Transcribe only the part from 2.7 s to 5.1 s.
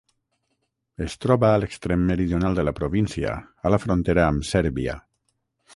província, a la frontera amb Sèrbia.